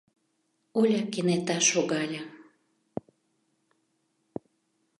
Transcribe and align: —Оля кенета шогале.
—Оля 0.79 1.01
кенета 1.13 1.57
шогале. 1.69 2.21